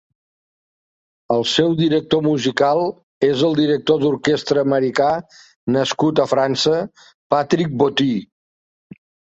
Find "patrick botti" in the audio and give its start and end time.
7.37-8.13